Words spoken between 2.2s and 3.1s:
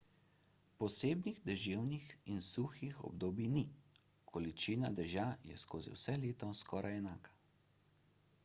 in suhih